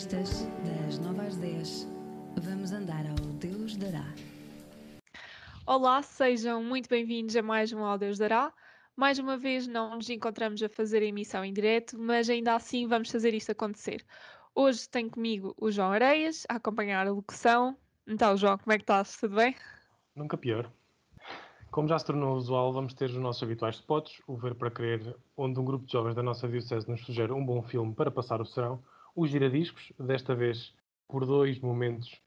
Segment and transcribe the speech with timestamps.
[0.00, 1.86] Sextas, das 9 às 10,
[2.40, 4.06] vamos andar ao Deus dará.
[5.66, 8.50] Olá, sejam muito bem-vindos a mais um Ao Deus dará.
[8.96, 12.86] Mais uma vez não nos encontramos a fazer a emissão em direto, mas ainda assim
[12.86, 14.02] vamos fazer isto acontecer.
[14.54, 17.76] Hoje tenho comigo o João Areias a acompanhar a locução.
[18.06, 19.18] Então, João, como é que estás?
[19.18, 19.54] Tudo bem?
[20.16, 20.72] Nunca pior.
[21.70, 25.14] Como já se tornou usual, vamos ter os nossos habituais spots, o Ver para Crer,
[25.36, 28.40] onde um grupo de jovens da nossa Diocese nos sugere um bom filme para passar
[28.40, 28.82] o serão,
[29.14, 30.74] os giradiscos, desta vez
[31.08, 32.20] por dois momentos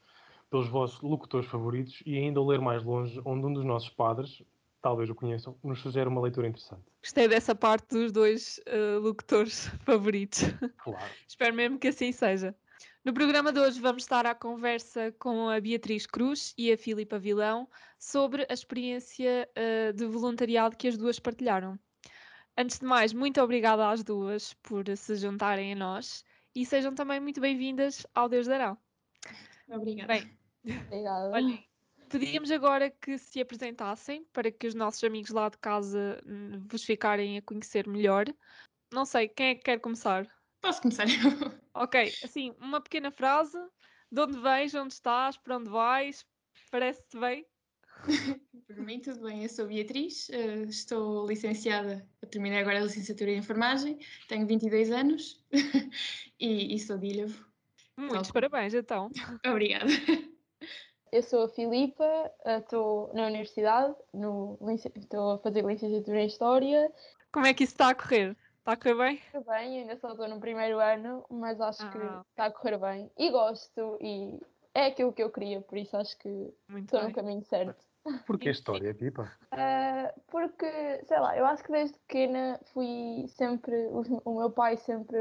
[0.49, 4.43] pelos vossos locutores favoritos, e ainda o Ler Mais Longe, onde um dos nossos padres,
[4.81, 6.83] talvez o conheçam, nos sugere uma leitura interessante.
[7.01, 10.43] Gostei dessa parte dos dois uh, locutores favoritos.
[10.83, 11.11] Claro.
[11.27, 12.55] Espero mesmo que assim seja.
[13.03, 17.17] No programa de hoje vamos estar à conversa com a Beatriz Cruz e a Filipa
[17.17, 21.79] Vilão sobre a experiência uh, de voluntariado que as duas partilharam.
[22.55, 26.23] Antes de mais, muito obrigada às duas por se juntarem a nós
[26.55, 28.77] e sejam também muito bem-vindas ao Deus Dará.
[29.69, 30.13] Obrigada.
[30.13, 31.31] Bem, Obrigada.
[31.31, 31.67] olhem,
[32.09, 36.83] pedíamos agora que se apresentassem para que os nossos amigos lá de casa hum, vos
[36.83, 38.25] ficarem a conhecer melhor.
[38.93, 40.27] Não sei, quem é que quer começar?
[40.61, 41.13] Posso começar eu?
[41.75, 43.57] Ok, assim, uma pequena frase.
[44.11, 46.23] De onde vens, onde estás, para onde vais?
[46.69, 47.47] Parece-te bem?
[48.75, 49.43] Por mim, tudo bem.
[49.43, 54.91] Eu sou Beatriz, eh, estou licenciada, eu terminei agora a licenciatura em enfermagem, tenho 22
[54.91, 55.43] anos
[56.39, 57.45] e, e sou de Ilhavo.
[57.97, 59.09] Muitos parabéns, então.
[59.45, 59.85] Obrigada.
[61.11, 64.57] Eu sou a Filipa, eh, estou na universidade, no
[64.95, 66.91] estou a fazer licenciatura em História.
[67.31, 68.35] Como é que isso está a correr?
[68.59, 69.15] Está a correr bem?
[69.27, 72.23] Está bem, ainda só estou no primeiro ano, mas acho que Ah.
[72.31, 73.11] está a correr bem.
[73.17, 74.39] E gosto, e
[74.73, 76.29] é aquilo que eu queria, por isso acho que
[76.67, 77.15] Muito estou no bem.
[77.15, 77.85] caminho certo.
[78.25, 79.31] Porquê história, Pipa?
[79.51, 83.87] Eh, porque, sei lá, eu acho que desde pequena fui sempre,
[84.25, 85.19] o meu pai sempre,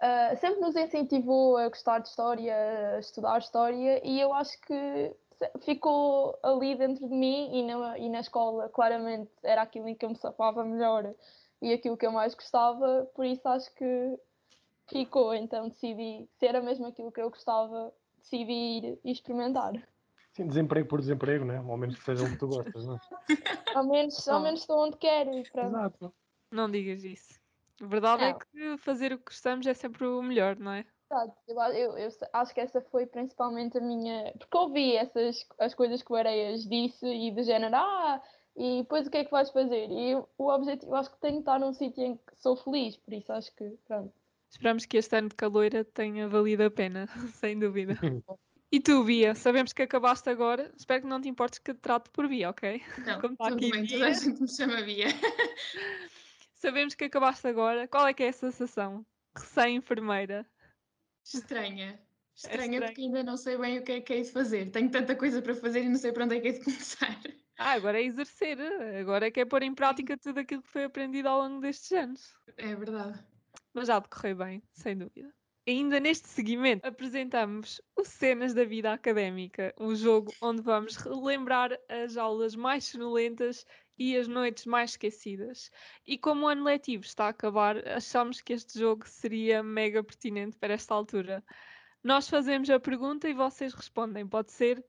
[0.00, 2.54] eh, sempre nos incentivou a gostar de história,
[2.96, 5.14] a estudar história, e eu acho que
[5.62, 10.04] ficou ali dentro de mim e na, e na escola, claramente, era aquilo em que
[10.04, 11.12] eu me safava melhor
[11.60, 14.18] e aquilo que eu mais gostava, por isso acho que
[14.86, 19.72] ficou, então decidi, se era mesmo aquilo que eu gostava, decidi ir experimentar.
[20.36, 21.58] Sim, desemprego por desemprego, né?
[21.58, 22.98] Ao menos que seja o que tu gostas, não é?
[23.74, 25.32] Ao menos, ao menos estou onde quero.
[25.32, 25.66] e pronto.
[25.76, 26.14] Exato.
[26.50, 27.40] Não digas isso.
[27.80, 28.38] A verdade é Não.
[28.38, 30.86] que fazer o que gostamos é sempre o melhor, não é?
[31.10, 31.36] Exato.
[31.48, 34.32] Eu, eu- eu acho que essa foi principalmente a minha.
[34.38, 38.22] Porque ouvi essas as coisas que o Areias disse e do género, ah,
[38.56, 39.90] e depois o que é que vais fazer?
[39.90, 42.56] E eu- o objetivo, eu acho que tenho que estar num sítio em que sou
[42.56, 44.12] feliz, por isso acho que, pronto.
[44.48, 47.06] Esperamos que este ano de caloira tenha valido a pena,
[47.44, 47.94] sem dúvida.
[48.74, 50.68] E tu, Bia, sabemos que acabaste agora.
[50.76, 52.82] Espero que não te importes que te trate por Bia, ok?
[53.06, 53.98] Não, Como está tudo aqui bem, Bia.
[53.98, 55.06] toda a gente me chama Bia.
[56.56, 57.86] Sabemos que acabaste agora.
[57.86, 59.06] Qual é que é a sensação?
[59.36, 60.44] Recém-enfermeira.
[61.24, 62.00] Estranha.
[62.34, 62.82] Estranha estranho.
[62.82, 64.68] porque ainda não sei bem o que é que é de fazer.
[64.72, 67.20] Tenho tanta coisa para fazer e não sei para onde é que é de começar.
[67.56, 68.58] Ah, agora é exercer.
[69.00, 71.92] Agora é que é pôr em prática tudo aquilo que foi aprendido ao longo destes
[71.92, 72.34] anos.
[72.56, 73.24] É verdade.
[73.72, 75.32] Mas já decorreu bem, sem dúvida.
[75.66, 82.18] Ainda neste seguimento, apresentamos o Cenas da Vida Académica, um jogo onde vamos relembrar as
[82.18, 83.64] aulas mais sonolentas
[83.98, 85.70] e as noites mais esquecidas.
[86.06, 90.58] E como o ano letivo está a acabar, achamos que este jogo seria mega pertinente
[90.58, 91.42] para esta altura.
[92.02, 94.84] Nós fazemos a pergunta e vocês respondem, pode ser?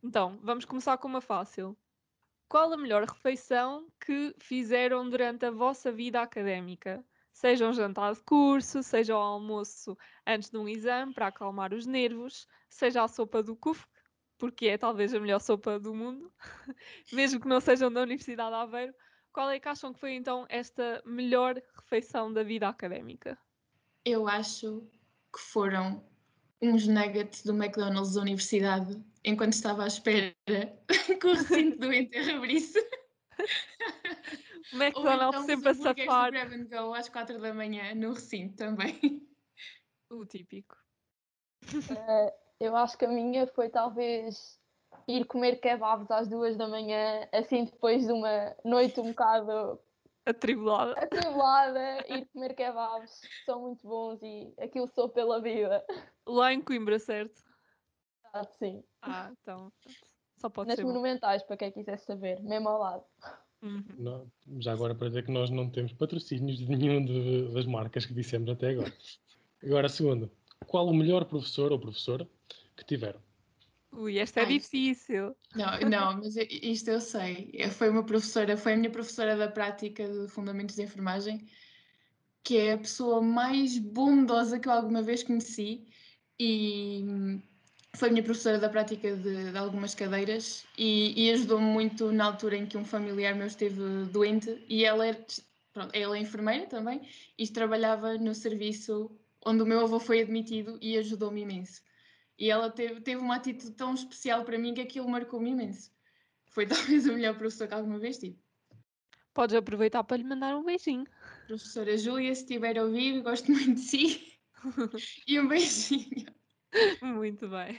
[0.00, 1.76] Então, vamos começar com uma fácil.
[2.48, 7.04] Qual a melhor refeição que fizeram durante a vossa vida académica?
[7.40, 9.96] Seja um jantar de curso, seja o almoço
[10.26, 13.86] antes de um exame para acalmar os nervos, seja a sopa do CUF,
[14.36, 16.30] porque é talvez a melhor sopa do mundo,
[17.10, 18.94] mesmo que não sejam da Universidade de Aveiro.
[19.32, 23.38] Qual é que acham que foi então esta melhor refeição da vida académica?
[24.04, 24.86] Eu acho
[25.32, 26.04] que foram
[26.60, 30.36] uns nuggets do McDonald's da universidade enquanto estava à espera
[31.18, 32.86] que o recinto do enterro abrisse.
[34.72, 35.82] McDonald's então sempre a hambúrgueres do
[36.12, 36.30] safar.
[36.32, 39.26] Grab and Go às 4 da manhã no recinto também.
[40.10, 40.76] O típico.
[41.90, 44.60] Eh, eu acho que a minha foi talvez
[45.06, 49.80] ir comer kebabs às duas da manhã, assim depois de uma noite um bocado
[50.26, 50.92] Atribulada.
[51.00, 55.84] atribulada, ir comer kebabs, são muito bons e aquilo sou pela vida.
[56.26, 57.42] Lá em Coimbra, certo?
[58.26, 58.84] Exato, Sim.
[59.02, 59.72] Ah, então.
[60.38, 60.88] Só pode Nas ser bom.
[60.88, 63.04] monumentais, para quem quiser saber, mesmo ao lado.
[63.62, 63.84] Uhum.
[63.98, 68.06] Não- já agora para dizer que nós não temos patrocínios de nenhum de- das marcas
[68.06, 68.92] que dissemos até agora.
[69.62, 70.30] Agora, segundo,
[70.66, 72.26] qual o melhor professor ou professora
[72.76, 73.20] que tiveram?
[73.92, 74.58] Ui, esta é Ai.
[74.58, 75.34] difícil.
[75.54, 77.50] Não, não, mas isto eu sei.
[77.52, 81.46] Eu- Foi uma professora, foi a minha professora da prática de Fundamentos de Enfermagem,
[82.42, 85.86] que é a pessoa mais bondosa que eu alguma vez conheci
[86.38, 87.04] e
[87.96, 92.56] foi minha professora da prática de, de algumas cadeiras e, e ajudou-me muito na altura
[92.56, 95.26] em que um familiar meu esteve doente e ela, era,
[95.72, 97.02] pronto, ela é enfermeira também
[97.36, 99.10] e trabalhava no serviço
[99.44, 101.82] onde o meu avô foi admitido e ajudou-me imenso.
[102.38, 105.90] E ela teve, teve uma atitude tão especial para mim que aquilo marcou-me imenso.
[106.46, 108.38] Foi talvez a melhor professora que alguma vez tive.
[109.34, 111.06] Podes aproveitar para lhe mandar um beijinho.
[111.46, 114.38] Professora Júlia, se estiver a ouvir, gosto muito de si.
[115.26, 116.39] e um beijinho.
[117.02, 117.74] Muito bem.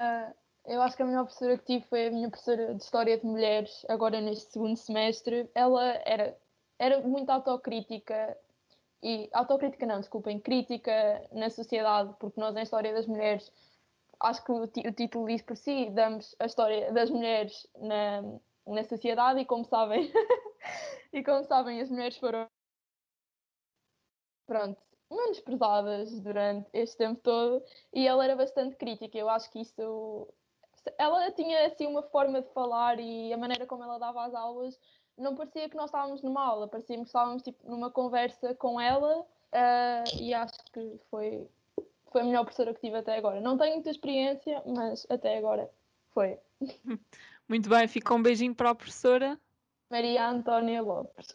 [0.00, 0.34] Uh,
[0.66, 3.24] eu acho que a melhor professora que tive foi a minha professora de História de
[3.24, 5.50] Mulheres, agora neste segundo semestre.
[5.54, 6.36] Ela era,
[6.78, 8.36] era muito autocrítica,
[9.02, 13.50] e autocrítica não, desculpem, crítica na sociedade, porque nós em História das Mulheres,
[14.20, 18.22] acho que o, o título diz por si, damos a história das mulheres na,
[18.66, 20.12] na sociedade e como sabem,
[21.12, 22.46] e como sabem as mulheres foram
[24.46, 24.80] pronto,
[25.10, 27.62] menosprezadas durante este tempo todo
[27.92, 29.16] e ela era bastante crítica.
[29.16, 30.28] Eu acho que isso.
[30.96, 34.78] Ela tinha assim uma forma de falar e a maneira como ela dava as aulas
[35.18, 39.20] não parecia que nós estávamos numa aula, parecia que estávamos tipo, numa conversa com ela
[39.20, 41.46] uh, e acho que foi,
[42.06, 43.40] foi a melhor professora que tive até agora.
[43.40, 45.68] Não tenho muita experiência, mas até agora
[46.14, 46.38] foi.
[47.48, 49.38] Muito bem, fica um beijinho para a professora.
[49.90, 51.34] Maria Antónia Lopes.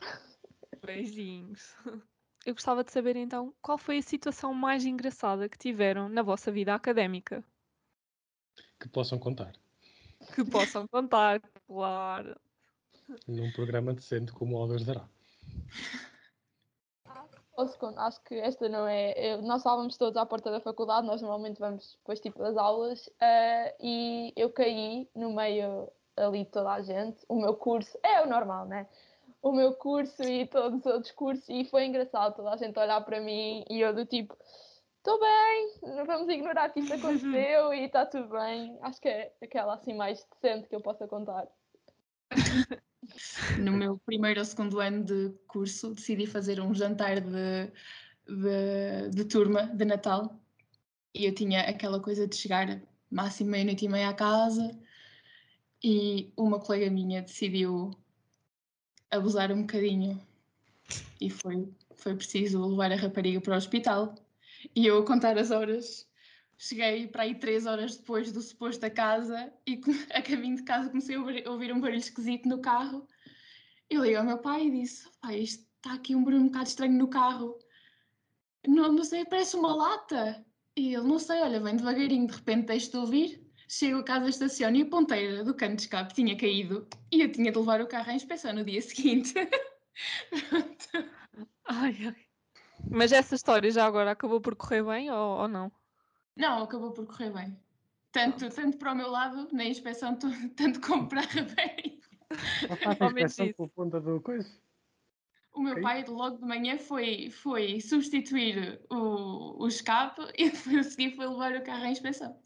[0.81, 1.75] Beijinhos.
[2.45, 6.51] Eu gostava de saber então qual foi a situação mais engraçada que tiveram na vossa
[6.51, 7.43] vida académica.
[8.79, 9.53] Que possam contar.
[10.35, 12.35] Que possam contar, claro.
[13.27, 15.07] Num programa decente como o Alves dará.
[17.97, 19.37] Acho que esta não é.
[19.37, 23.75] Nós estávamos todos à porta da faculdade, nós normalmente vamos depois tipo das aulas, uh,
[23.79, 25.87] e eu caí no meio
[26.17, 27.23] ali de toda a gente.
[27.29, 28.87] O meu curso é o normal, né?
[29.43, 33.01] O meu curso e todos os outros cursos e foi engraçado toda a gente olhar
[33.01, 34.35] para mim e eu do tipo
[34.97, 38.77] estou bem, vamos ignorar que isto aconteceu e está tudo bem.
[38.81, 41.45] Acho que é aquela assim mais decente que eu possa contar.
[43.59, 47.71] No meu primeiro ou segundo ano de curso decidi fazer um jantar de,
[48.25, 50.39] de, de turma de Natal
[51.13, 52.81] e eu tinha aquela coisa de chegar
[53.11, 54.71] máximo meia-noite e meia à casa
[55.83, 57.91] e uma colega minha decidiu
[59.13, 60.19] abusar um bocadinho
[61.21, 64.15] e foi, foi preciso levar a rapariga para o hospital.
[64.75, 66.07] E eu a contar as horas,
[66.57, 69.79] cheguei para aí três horas depois do suposto da casa e
[70.13, 73.07] a caminho de casa comecei a ouvir um barulho esquisito no carro.
[73.89, 76.93] Eu liguei ao meu pai e disse: Pai, está aqui um barulho um bocado estranho
[76.93, 77.57] no carro.
[78.67, 80.43] Não, não sei, parece uma lata.
[80.75, 83.42] E ele: Não sei, olha, vem devagarinho, de repente deixo de ouvir.
[83.75, 87.31] Chego a casa, estaciono e a ponteira do cano de escape tinha caído e eu
[87.31, 89.33] tinha de levar o carro à inspeção no dia seguinte.
[90.29, 91.09] Pronto.
[91.65, 92.15] Ai, ai.
[92.91, 95.71] Mas essa história já agora acabou por correr bem ou, ou não?
[96.35, 97.57] Não, acabou por correr bem.
[98.11, 100.15] Tanto, tanto para o meu lado, na inspeção,
[100.55, 101.23] tanto como para a.
[102.83, 104.47] A inspeção por ponta do coisa?
[105.51, 105.83] O meu okay.
[105.83, 111.25] pai logo de manhã foi, foi substituir o, o escape e depois a seguir foi
[111.25, 112.39] levar o carro à inspeção.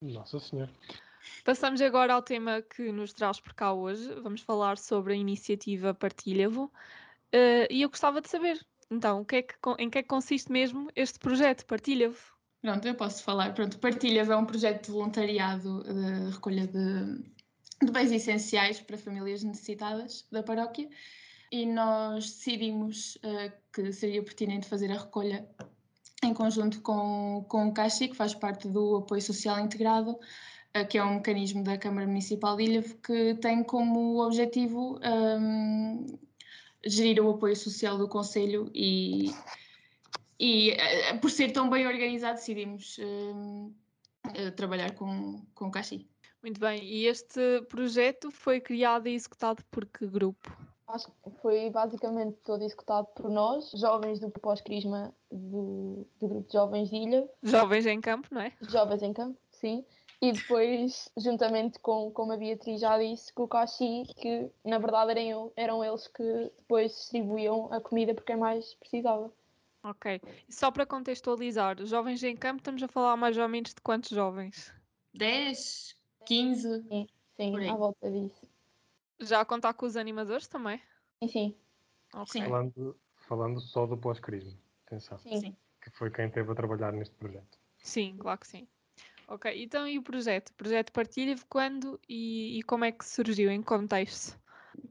[0.00, 0.70] Nossa Senhora.
[1.44, 4.12] Passamos agora ao tema que nos traz por cá hoje.
[4.22, 6.64] Vamos falar sobre a iniciativa Partilha-vo.
[7.34, 10.08] Uh, e eu gostava de saber, então, o que é que, em que é que
[10.08, 12.18] consiste mesmo este projeto Partilha-vo?
[12.60, 13.52] Pronto, eu posso falar.
[13.54, 17.22] Pronto, Partilha-vo é um projeto de voluntariado de recolha de,
[17.84, 20.88] de bens essenciais para famílias necessitadas da paróquia
[21.50, 25.48] e nós decidimos uh, que seria pertinente fazer a recolha
[26.24, 30.98] em conjunto com, com o CAXI, que faz parte do Apoio Social Integrado, uh, que
[30.98, 36.18] é um mecanismo da Câmara Municipal de Ilhavo que tem como objetivo um,
[36.84, 39.30] gerir o apoio social do Conselho e,
[40.38, 43.72] e uh, por ser tão bem organizado decidimos uh,
[44.56, 46.06] trabalhar com, com o CAXI.
[46.42, 50.54] Muito bem, e este projeto foi criado e executado por que grupo?
[50.86, 56.52] Acho que foi basicamente todo executado por nós, jovens do pós-crisma do, do grupo de
[56.52, 57.28] jovens de Ilha.
[57.42, 58.52] Jovens em campo, não é?
[58.60, 59.84] Jovens em campo, sim.
[60.20, 65.18] E depois, juntamente com, como a Beatriz já disse, com o Caxi, que na verdade
[65.18, 66.22] eram, eram eles que
[66.58, 69.32] depois distribuíam a comida por quem mais precisava.
[69.82, 70.20] Ok.
[70.48, 74.10] E só para contextualizar, jovens em campo, estamos a falar mais ou menos de quantos
[74.10, 74.72] jovens?
[75.12, 76.82] 10, 15?
[76.88, 78.53] Sim, sim à volta disso.
[79.20, 80.80] Já a contar com os animadores também?
[81.22, 81.54] Sim, sim.
[82.14, 82.42] Okay.
[82.42, 82.96] Falando,
[83.28, 84.56] falando só do pós-crisma,
[84.86, 85.18] atenção.
[85.18, 85.56] Sim.
[85.80, 87.58] Que foi quem esteve a trabalhar neste projeto.
[87.78, 88.68] Sim, claro que sim.
[89.26, 90.50] Ok, então e o projeto?
[90.50, 94.38] O projeto partilha quando e, e, como é que surgiu, em contexto?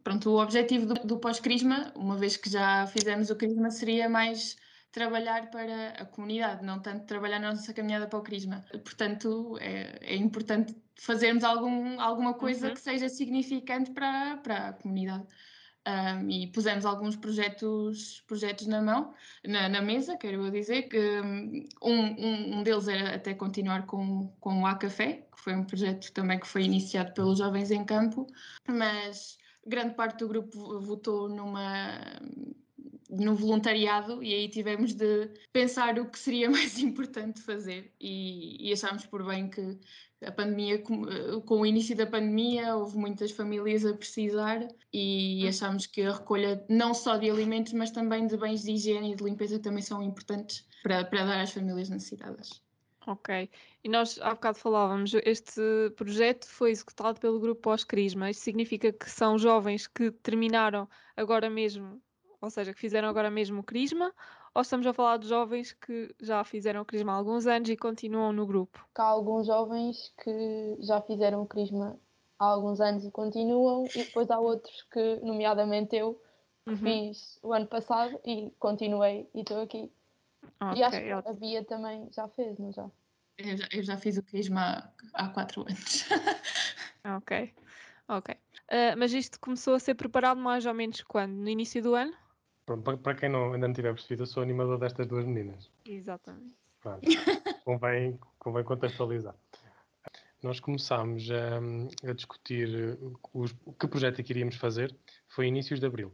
[0.04, 4.58] Pronto, o objetivo do, do pós-crisma, uma vez que já fizemos o crisma, seria mais
[4.94, 8.64] trabalhar para a comunidade, não tanto trabalhar na nossa caminhada para o Crisma.
[8.72, 12.74] Portanto, é, é importante fazermos algum, alguma coisa Uhum.
[12.74, 15.26] que seja significante para, para a comunidade.
[15.86, 19.14] Um, e pusemos alguns projetos, projetos na mão,
[19.46, 24.30] na, na mesa, quero eu dizer, que um, um, um deles era até continuar com,
[24.40, 27.84] com o A Café, que foi um projeto também que foi iniciado pelos Jovens em
[27.84, 28.26] Campo,
[28.66, 32.00] mas grande parte do grupo votou numa
[33.10, 38.74] no voluntariado e aí tivemos de pensar o que seria mais importante fazer e, e
[38.74, 39.78] achámos por bem que
[40.26, 45.86] a pandemia, com, com, o início da pandemia, houve muitas famílias a precisar e achámos
[45.86, 49.24] que a recolha não só de alimentos, mas também de bens de higiene e de
[49.24, 52.62] limpeza também são importantes para, para dar às famílias necessitadas.
[53.06, 53.50] Ok.
[53.84, 55.62] E nós há bocado falávamos, este
[55.98, 58.30] projeto foi executado pelo grupo Pós-Crisma.
[58.30, 62.02] Isto significa que são jovens que terminaram agora mesmo,
[62.40, 64.14] ou seja, que fizeram agora mesmo o Crisma,
[64.54, 67.76] ou estamos a falar de jovens que já fizeram o Crisma há alguns anos e
[67.78, 68.86] continuam no grupo?
[68.96, 72.00] Há alguns jovens que já fizeram o Crisma
[72.40, 76.22] há alguns anos e continuam, e depois há outros que, nomeadamente eu,
[76.66, 76.78] que Uhum.
[76.78, 79.92] fiz o ano passado e continuei e estou aqui.
[80.62, 82.90] Ok, e acho que a Bia também já fez, não já?
[83.38, 86.06] Eu já, eu já fiz o Crisma há, há quatro anos.
[87.06, 87.54] Ok,
[88.08, 88.36] ok.
[88.70, 91.34] Ah, mas isto começou a ser preparado mais ou menos quando?
[91.34, 92.14] No início do ano?
[92.66, 95.70] Pronto, para, quem não, ainda não tiver percebido, eu sou animador destas duas meninas.
[95.86, 96.56] Exatamente.
[96.80, 97.02] Pronto,
[97.66, 99.36] convém, convém contextualizar.
[100.42, 102.98] Nós começámos a, a discutir
[103.34, 104.94] os, que projeto é que iríamos fazer,
[105.28, 106.12] foi inícios de abril.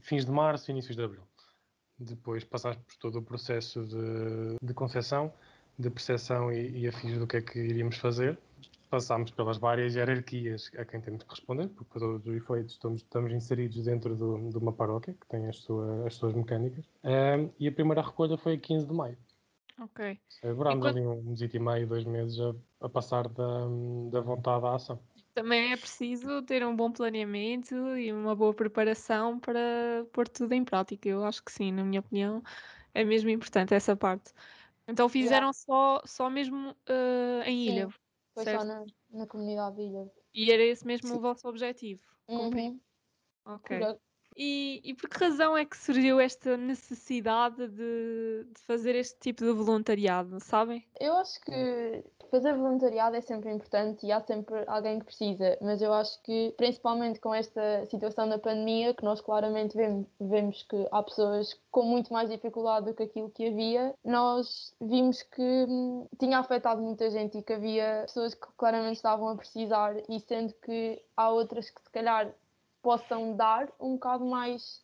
[0.00, 1.22] Fins de março, inícios de abril.
[1.98, 5.32] Depois passámos por todo o processo de, de concepção,
[5.76, 8.38] de percepção e, e afins do que é que iríamos fazer.
[8.90, 13.02] Passámos pelas várias hierarquias a quem temos que responder, porque para todos os efeitos estamos,
[13.02, 16.84] estamos inseridos dentro do, de uma paróquia que tem as, sua, as suas mecânicas.
[17.04, 19.18] Um, e a primeira recolha foi a 15 de maio.
[19.78, 20.00] Ok.
[20.42, 22.52] Demorámos quando- ali um mês e meio, dois meses a,
[22.86, 23.66] a passar da,
[24.10, 25.00] da vontade à ação.
[25.34, 30.64] Também é preciso ter um bom planeamento e uma boa preparação para pôr tudo em
[30.64, 31.08] prática.
[31.08, 32.42] Eu acho que sim, na minha opinião,
[32.94, 34.32] é mesmo importante essa parte.
[34.88, 37.88] Então fizeram só, só mesmo eh, em Sim, ilha,
[38.38, 38.60] Foi certo?
[38.60, 40.12] só na, na comunidade de Ilha.
[40.32, 42.02] E era esse mesmo o vosso objetivo?
[42.28, 42.80] Uhum.
[43.44, 43.80] Ok.
[44.36, 49.44] E, e por que razão é que surgiu esta necessidade de, de fazer este tipo
[49.44, 50.86] de voluntariado, sabem?
[51.00, 55.82] Eu acho que fazer voluntariado é sempre importante e há sempre alguém que precisa, mas
[55.82, 59.76] eu acho que, principalmente com esta situação da pandemia, que nós claramente
[60.20, 65.22] vemos, que há pessoas com muito mais dificuldade do que aquilo que havia, nós vimos
[65.22, 69.96] que hum, tinha afetado muita gente e que havia pessoas que claramente estavam a precisar,
[70.08, 72.32] e sendo que há outras que se calhar
[72.82, 74.82] possam dar um bocado mais.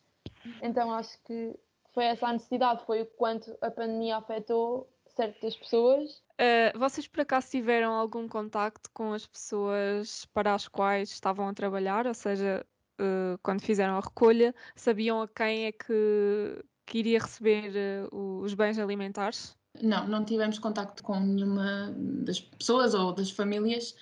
[0.61, 1.55] Então acho que
[1.93, 7.21] foi essa a necessidade, foi o quanto a pandemia afetou certas pessoas Uh, vocês por
[7.21, 12.05] acaso tiveram algum contacto com as pessoas para as quais estavam a trabalhar?
[12.05, 12.65] Ou seja,
[12.99, 17.71] uh, quando fizeram a recolha, sabiam a quem é que, que iria receber
[18.11, 19.55] uh, os bens alimentares?
[19.81, 23.95] Não, não tivemos contacto com nenhuma das pessoas ou das famílias.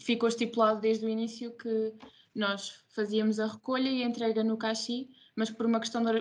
[0.00, 1.92] Ficou estipulado desde o início que
[2.34, 6.12] nós fazíamos a recolha e a entrega no caixi, mas por uma questão da,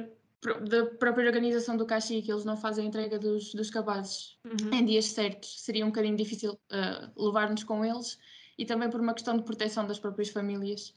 [0.69, 4.73] da própria organização do caixi, que eles não fazem a entrega dos, dos cabazes Uhum.
[4.73, 8.17] em dias certos, seria um bocadinho difícil ah, levar-nos com eles
[8.57, 10.93] e também por uma questão de proteção das próprias famílias.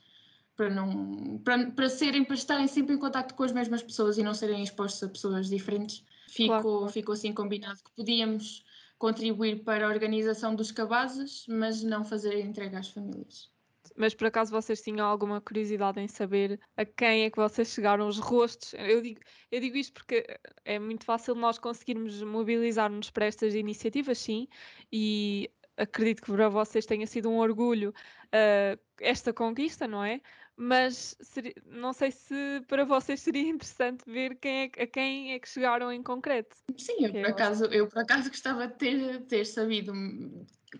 [0.57, 4.23] Para, não, para, para, serem, para estarem sempre em contacto com as mesmas pessoas e
[4.23, 6.89] não serem expostos a pessoas diferentes, ficou, claro.
[6.89, 8.63] ficou assim combinado que podíamos
[8.99, 13.51] contribuir para a organização dos cabazes, mas não fazer a entrega às famílias.
[13.97, 18.07] Mas por acaso vocês tinham alguma curiosidade em saber a quem é que vocês chegaram
[18.09, 18.75] os rostos?
[18.75, 19.21] Eu digo,
[19.51, 20.25] eu digo isto porque
[20.65, 24.49] é muito fácil nós conseguirmos mobilizar-nos para estas iniciativas, sim,
[24.93, 25.51] e
[25.83, 27.93] acredito que para vocês tenha sido um orgulho
[28.33, 30.21] ah, esta conquista, não é?
[30.57, 32.35] Mas seri- não sei se
[32.69, 36.57] para vocês seria interessante ver quem é, a quem é que chegaram em concreto.
[36.77, 39.93] Sim, eu por, acaso, eu por acaso gostava de ter, ter sabido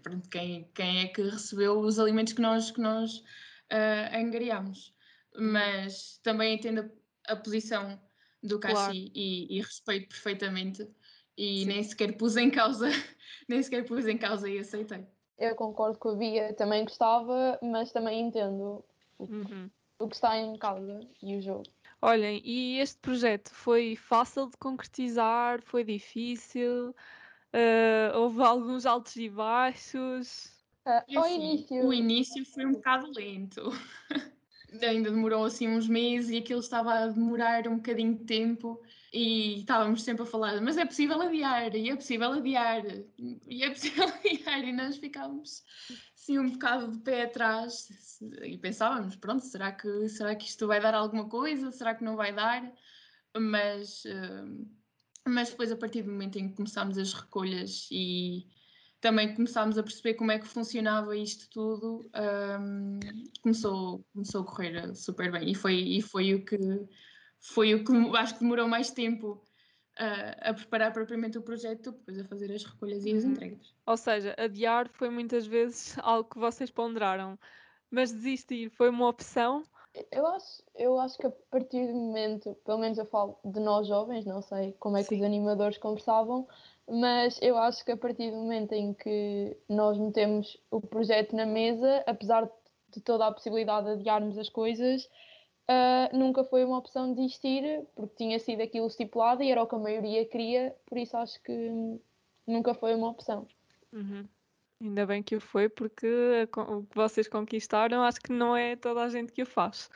[0.03, 3.23] pronto, quem, quem é que recebeu os alimentos que nós, que nós
[3.71, 4.95] ah, angariámos.
[5.35, 6.91] Mas também entendo
[7.27, 8.01] a, a posição
[8.43, 8.77] do Claro.
[8.77, 10.87] Caxi e, e respeito perfeitamente.
[11.41, 11.67] E Sim.
[11.69, 12.89] nem sequer pus em causa,
[13.49, 15.07] nem sequer pus em causa e aceitei.
[15.39, 18.85] Eu concordo com a Bia, também gostava, mas também entendo
[19.19, 19.71] Uhum.
[19.99, 21.65] o que está em causa e o jogo.
[22.03, 25.63] Olhem, e este projeto foi fácil de concretizar?
[25.63, 26.95] Foi difícil?
[27.53, 30.53] Ah, houve alguns altos e baixos?
[30.85, 33.63] Ao assim, início, O início foi um bocado lento.
[34.83, 38.81] Ainda demorou assim uns meses e aquilo estava a demorar um bocadinho de tempo
[39.13, 42.83] e estávamos sempre a falar, mas é possível adiar, e é possível adiar,
[43.49, 45.65] e é possível adiar, e nós ficávamos
[46.15, 47.89] assim um bocado de pé atrás
[48.45, 52.17] e pensávamos, pronto, será que, será que isto vai dar alguma coisa, será que não
[52.17, 52.73] vai dar?
[53.37, 54.69] Mas, uh,
[55.27, 58.47] mas depois a partir do momento em que começámos as recolhas e
[59.01, 62.11] também começámos a perceber como é que funcionava isto tudo,
[62.61, 63.01] um,
[63.43, 65.51] começou, começou a correr super bem.
[65.51, 66.59] E foi, e foi o que
[67.41, 69.43] foi o que acho que demorou mais tempo
[69.99, 73.31] uh, a preparar propriamente o projeto, depois a fazer as recolhas e as Uhum.
[73.33, 73.75] entregas.
[73.87, 77.39] Ou seja, adiar foi muitas vezes algo que vocês ponderaram,
[77.91, 79.63] mas desistir foi uma opção.
[80.13, 83.89] Eu acho, eu acho que a partir do momento, pelo menos eu falo de nós
[83.89, 85.17] jovens, não sei como é que Sim.
[85.17, 86.47] os animadores conversavam,
[86.89, 91.45] mas eu acho que a partir do momento em que nós metemos o projeto na
[91.45, 92.49] mesa, apesar
[92.89, 95.09] de toda a possibilidade de adiarmos as coisas,
[95.71, 99.67] uh, nunca foi uma opção de desistir, porque tinha sido aquilo estipulado e era o
[99.67, 102.01] que a maioria queria, por isso acho que
[102.47, 103.47] nunca foi uma opção.
[103.93, 104.27] Uhum.
[104.83, 109.03] Ainda bem que o foi, porque o que vocês conquistaram acho que não é toda
[109.03, 109.91] a gente que o faz.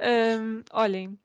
[0.00, 1.18] Ahm, olhem,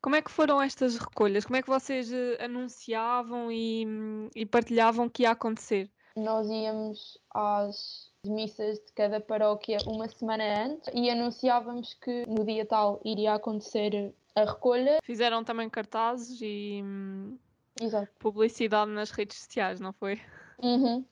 [0.00, 1.44] como é que foram estas recolhas?
[1.44, 5.90] Como é que vocês eh, anunciavam e, hum, e partilhavam que ia acontecer?
[6.16, 12.64] Nós íamos às missas de cada paróquia uma semana antes e anunciávamos que no dia
[12.64, 14.98] tal iria acontecer a recolha.
[15.02, 17.36] Fizeram também cartazes e hum,
[17.80, 18.12] Exato.
[18.18, 20.20] publicidade nas redes sociais, não foi?
[20.62, 21.04] Uhum.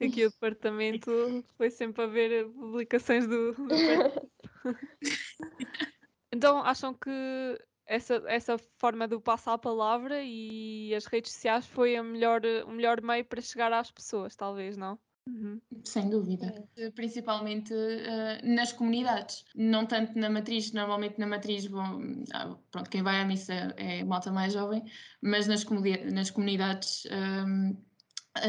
[0.00, 3.66] Aqui o departamento foi sempre a ver publicações do, do.
[6.34, 7.10] Então acham que
[7.84, 12.70] essa, essa forma do passar a palavra e as redes sociais foi a melhor, o
[12.70, 14.98] melhor meio para chegar às pessoas, talvez, não?
[15.28, 15.60] Uhum.
[15.84, 16.68] Sem dúvida.
[16.94, 22.00] Principalmente uh, nas comunidades, não tanto na matriz, normalmente na matriz, bom,
[22.32, 24.82] ah, pronto, quem vai à missa é malta mais jovem,
[25.20, 27.04] mas nas, comuni nas comunidades
[27.46, 27.76] um,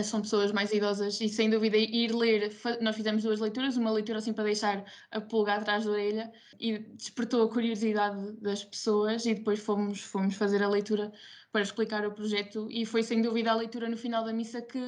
[0.03, 4.19] são pessoas mais idosas e sem dúvida ir ler, nós fizemos duas leituras, uma leitura
[4.19, 9.35] assim para deixar a pulga atrás da orelha e despertou a curiosidade das pessoas e
[9.35, 11.11] depois fomos, fomos fazer a leitura
[11.53, 14.79] para explicar o projeto e foi sem dúvida a leitura no final da missa que,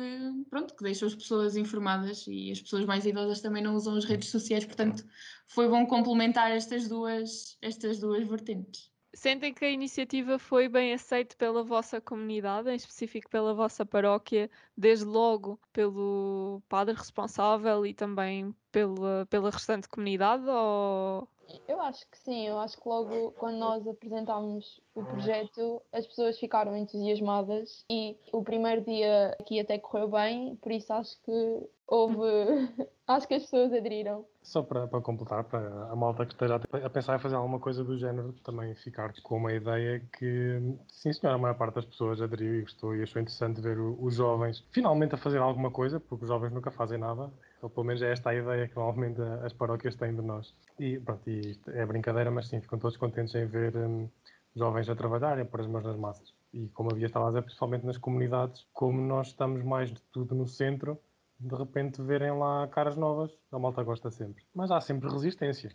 [0.49, 4.03] pronto, que deixou as pessoas informadas e as pessoas mais idosas também não usam as
[4.03, 5.05] redes sociais, portanto
[5.47, 8.91] foi bom complementar estas duas, estas duas vertentes.
[9.13, 14.49] Sentem que a iniciativa foi bem aceita pela vossa comunidade, em específico pela vossa paróquia,
[14.75, 20.43] desde logo pelo padre responsável e também pela, pela restante comunidade?
[20.47, 21.29] Ou...
[21.67, 26.39] Eu acho que sim, eu acho que logo quando nós apresentámos o projeto as pessoas
[26.39, 32.17] ficaram entusiasmadas e o primeiro dia aqui até correu bem, por isso acho que houve.
[33.07, 34.25] acho que as pessoas aderiram.
[34.41, 35.59] Só para, para completar, para
[35.91, 39.37] a malta que esteja a pensar em fazer alguma coisa do género, também ficar com
[39.37, 43.21] uma ideia que, sim senhora, a maior parte das pessoas aderiu e gostou e achou
[43.21, 47.31] interessante ver os jovens finalmente a fazer alguma coisa, porque os jovens nunca fazem nada,
[47.65, 50.53] ou pelo menos é esta a ideia que normalmente as paróquias têm de nós.
[50.79, 54.07] E pronto, e isto é brincadeira, mas sim, ficam todos contentes em ver hum,
[54.55, 56.31] jovens a trabalhar a pôr as mãos nas massas.
[56.53, 60.35] E como havia estava a dizer, principalmente nas comunidades, como nós estamos mais de tudo
[60.35, 60.99] no centro,
[61.39, 64.43] de repente verem lá caras novas, a malta gosta sempre.
[64.53, 65.71] Mas há sempre resistência.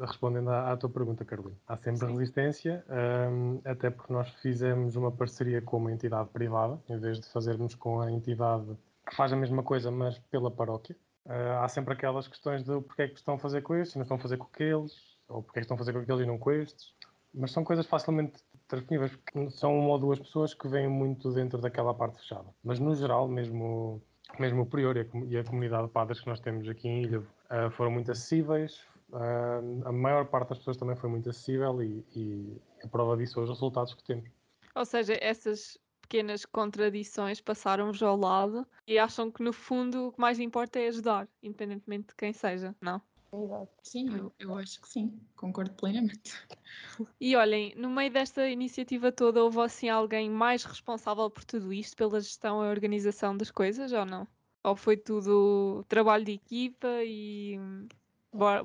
[0.00, 2.12] Respondendo à, à tua pergunta, Carolina, há sempre Sim.
[2.12, 2.84] resistência,
[3.28, 7.74] um, até porque nós fizemos uma parceria com uma entidade privada, em vez de fazermos
[7.74, 8.76] com a entidade
[9.08, 10.96] que faz a mesma coisa, mas pela paróquia.
[11.26, 14.02] Uh, há sempre aquelas questões de porque é que estão a fazer com estes não
[14.02, 14.92] estão a fazer com aqueles,
[15.28, 16.94] ou porque é que estão a fazer com aqueles e não com estes.
[17.32, 21.60] Mas são coisas facilmente transponíveis, porque são uma ou duas pessoas que vêm muito dentro
[21.60, 22.48] daquela parte fechada.
[22.62, 24.02] Mas no geral, mesmo
[24.38, 27.70] mesmo o Prior e a, comunidade de padres que nós temos aqui em Ilha uh,
[27.72, 28.80] foram muito acessíveis.
[29.10, 33.34] Uh, a maior parte das pessoas também foi muito acessível e, e a prova disso
[33.34, 34.30] são os resultados que temos.
[34.74, 35.78] Ou seja, essas
[36.12, 40.88] pequenas contradições passaram-vos ao lado e acham que no fundo o que mais importa é
[40.88, 43.00] ajudar, independentemente de quem seja, não?
[43.82, 46.34] Sim, eu, eu acho que sim, concordo plenamente.
[47.18, 51.96] E olhem, no meio desta iniciativa toda, houve assim alguém mais responsável por tudo isto,
[51.96, 54.28] pela gestão e organização das coisas, ou não?
[54.62, 57.58] Ou foi tudo trabalho de equipa e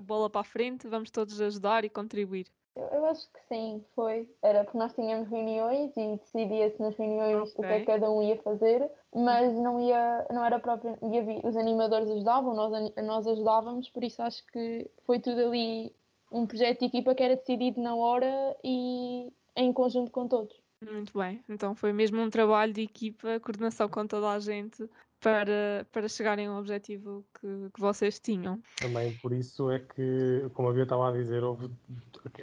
[0.01, 2.47] bola para a frente, vamos todos ajudar e contribuir?
[2.77, 4.29] Eu, eu acho que sim, foi.
[4.41, 7.65] Era porque nós tínhamos reuniões e decidia-se nas reuniões okay.
[7.65, 11.47] o que é que cada um ia fazer, mas não ia, não era próprio, ia,
[11.47, 15.91] os animadores ajudavam, nós, nós ajudávamos, por isso acho que foi tudo ali
[16.31, 20.55] um projeto de equipa que era decidido na hora e em conjunto com todos.
[20.79, 21.43] Muito bem.
[21.49, 24.87] Então foi mesmo um trabalho de equipa, coordenação com toda a gente
[25.19, 28.61] para, para chegarem ao objetivo que, que vocês tinham.
[28.79, 31.69] Também por isso é que, como a Bia estava a dizer, houve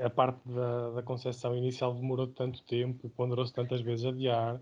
[0.00, 4.60] a parte da, da concepção inicial demorou tanto tempo, ponderou-se tantas vezes adiar,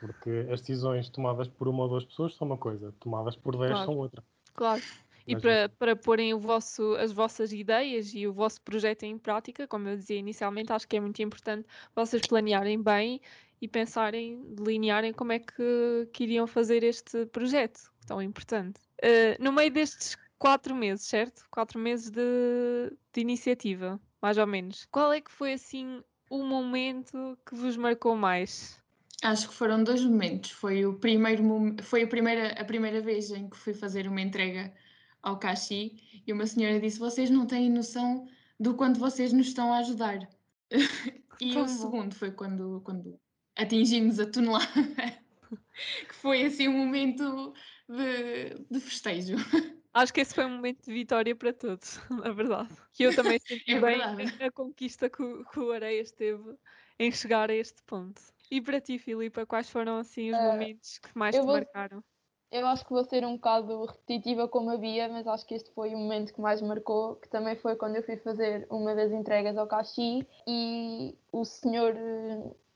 [0.00, 3.70] porque as decisões tomadas por uma ou duas pessoas são uma coisa, tomadas por dez
[3.70, 3.84] Claro.
[3.84, 4.24] são outra.
[4.54, 4.82] Claro.
[5.26, 9.16] E Mas para, para porem o vosso, as vossas ideias e o vosso projeto em
[9.18, 13.20] prática, como eu dizia inicialmente, acho que é muito importante vocês planearem bem
[13.60, 18.80] e pensarem, delinearem como é que, que iriam fazer este projeto tão importante.
[19.02, 21.44] Eh, no meio destes quatro meses, certo?
[21.50, 24.86] Quatro meses de, de iniciativa, mais ou menos.
[24.90, 28.80] Qual é que foi assim o momento que vos marcou mais?
[29.22, 30.50] Acho que foram dois momentos.
[30.50, 31.42] Foi o primeiro
[31.82, 34.72] foi a primeira, a primeira vez em que fui fazer uma entrega
[35.22, 38.26] ao Caxi e uma senhora disse: Vocês não têm noção
[38.58, 40.28] do quanto vocês nos estão a ajudar.
[41.40, 43.20] e Tão o segundo foi quando, quando
[43.60, 44.66] atingimos a tonelada,
[46.08, 47.52] que foi assim um momento
[47.88, 49.36] de, de festejo.
[49.92, 52.68] Acho que esse foi um momento de vitória para todos, na verdade.
[52.92, 56.56] Que eu também senti É bem a, conquista que, o- que o Areias teve
[56.98, 58.22] em chegar a este ponto.
[58.50, 61.54] E para ti, Filipa, quais foram assim os Ah, momentos que mais eu te vou-
[61.54, 62.04] marcaram?
[62.52, 65.70] Eu acho que vou ser um bocado repetitiva como a Bia, mas acho que este
[65.72, 69.12] foi o momento que mais marcou, que também foi quando eu fui fazer uma das
[69.12, 71.94] entregas ao Caxi e o senhor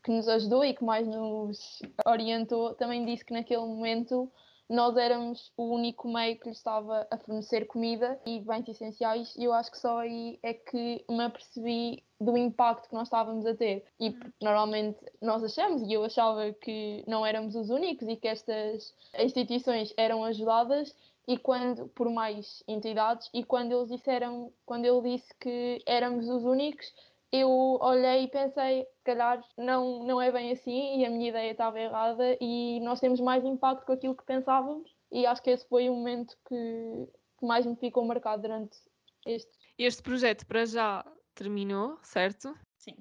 [0.04, 4.30] que nos ajudou e que mais nos orientou também disse que naquele momento
[4.68, 9.44] nós éramos o único meio que lhe estava a fornecer comida e bens essenciais e
[9.44, 13.54] eu acho que só aí é que me apercebi do impacto que nós estávamos a
[13.54, 13.84] ter.
[14.00, 18.28] E porque normalmente nós achamos e eu achava que não éramos os únicos e que
[18.28, 20.94] estas instituições eram ajudadas
[21.28, 26.44] e quando por mais entidades e quando eles disseram quando ele disse que éramos os
[26.44, 26.86] únicos
[27.34, 27.48] eu
[27.80, 31.80] olhei e pensei, se calhar não, não é bem assim e a minha ideia estava
[31.80, 35.90] errada e nós temos mais impacto com aquilo que pensávamos e acho que esse foi
[35.90, 38.78] o momento que, que mais me ficou marcado durante
[39.26, 39.50] este.
[39.76, 42.56] Este projeto para já terminou, certo?
[42.76, 42.94] Sim.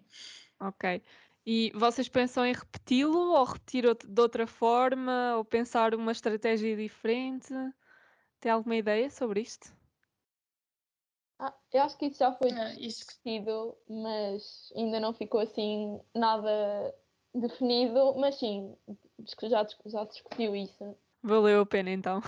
[0.59, 1.03] Ok.
[1.45, 7.53] E vocês pensam em repeti-lo ou repetir de outra forma ou pensar uma estratégia diferente?
[8.39, 9.71] Tem alguma ideia sobre isto?
[11.45, 16.95] Ah, eu acho que isso já foi Ah, discutido, mas ainda não ficou assim nada
[17.35, 18.77] definido, mas sim,
[19.41, 22.21] já, já discutiu isso, Valeu a pena então.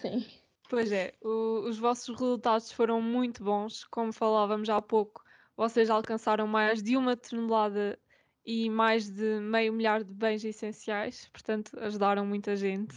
[0.00, 0.24] sim.
[0.68, 3.84] Pois é, o- os vossos resultados foram muito bons.
[3.84, 5.22] Como falávamos há pouco,
[5.56, 7.98] vocês alcançaram mais de uma tonelada
[8.44, 12.94] e mais de meio milhar de bens essenciais, portanto, ajudaram muita gente.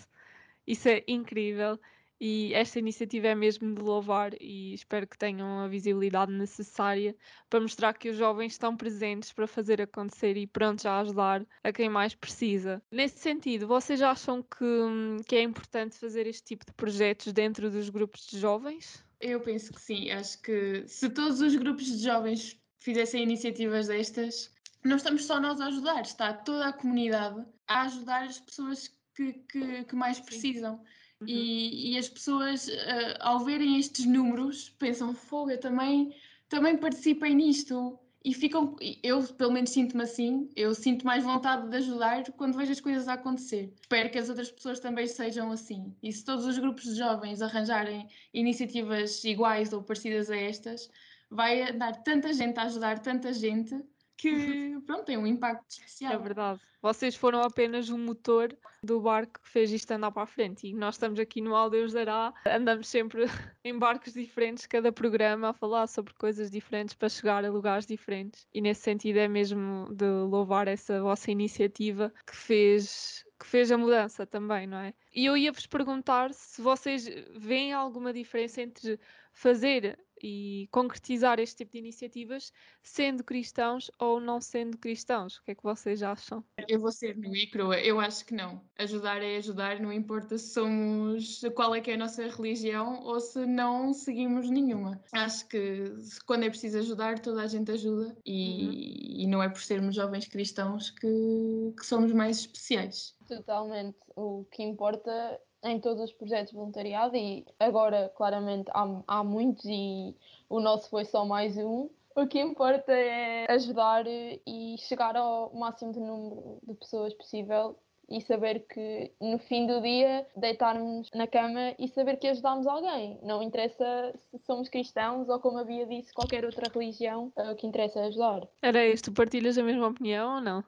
[0.68, 1.80] Isso é incrível
[2.24, 7.16] e esta iniciativa é mesmo de louvar e espero que tenham a visibilidade necessária
[7.50, 11.74] para mostrar que os jovens estão presentes para fazer acontecer e prontos a ajudar a
[11.74, 12.80] quem mais precisa.
[12.92, 17.72] Nesse sentido, vocês acham que, hum, que é importante fazer este tipo de projetos dentro
[17.72, 19.04] dos grupos de jovens?
[19.20, 20.12] Eu penso que sim.
[20.12, 24.54] Acho que se todos os grupos de jovens fizessem iniciativas destas,
[24.84, 29.34] não estamos só nós a ajudar, está toda a comunidade a ajudar as pessoas que,
[29.34, 30.80] que, que mais precisam.
[31.22, 31.28] Uhum.
[31.28, 36.16] E, e as pessoas, eh, ao verem estes números, pensam: fogo, eu também,
[36.50, 38.00] também participei nisto.
[38.24, 42.72] E ficam, eu pelo menos sinto-me assim, eu sinto mais vontade de ajudar quando vejo
[42.72, 43.74] as coisas a acontecer.
[43.82, 45.96] Espero que as outras pessoas também sejam assim.
[46.04, 50.88] E se todos os grupos de jovens arranjarem iniciativas iguais ou parecidas a estas,
[51.32, 53.76] vai dar tanta gente a ajudar tanta gente
[54.22, 56.22] que, pronto, tem um impacto É especial.
[56.22, 56.62] verdade.
[56.80, 60.68] Vocês foram apenas o motor do barco que fez isto andar para a frente.
[60.68, 63.24] E nós estamos aqui no Aldeus Dará, andamos sempre
[63.66, 68.48] em barcos diferentes, cada programa a falar sobre coisas diferentes para chegar a lugares diferentes.
[68.54, 73.78] E nesse sentido é mesmo de louvar essa vossa iniciativa que fez que fez a
[73.78, 74.94] mudança também, não é?
[75.16, 79.00] E eu ia-vos perguntar se vocês veem alguma diferença entre
[79.34, 85.38] fazer e concretizar este tipo de iniciativas sendo cristãos ou não sendo cristãos.
[85.38, 86.44] O que é que vocês acham?
[86.68, 88.62] Eu vou ser e crua, eu acho que não.
[88.78, 93.20] Ajudar é ajudar, não importa se somos qual é que é a nossa religião ou
[93.20, 95.02] se não seguimos nenhuma.
[95.14, 95.94] Acho que
[96.26, 100.28] quando é preciso ajudar, toda a gente ajuda e, e não é por sermos jovens
[100.28, 103.16] cristãos que, que somos mais especiais.
[103.28, 103.98] Totalmente.
[104.16, 109.66] O que importa em todos os projetos de voluntariado, e agora claramente há, há muitos
[109.66, 110.16] e
[110.50, 111.90] o nosso foi só mais um.
[112.16, 117.78] O que importa é ajudar e chegar ao máximo de número de pessoas possível
[118.10, 123.18] e saber que no fim do dia deitarmos na cama e saber que ajudamos alguém.
[123.24, 127.66] Não interessa se somos cristãos ou, como a Bia disse, qualquer outra religião, o que
[127.66, 128.46] interessa é ajudar.
[128.62, 130.64] Era isto, partilhas a mesma opinião ou não?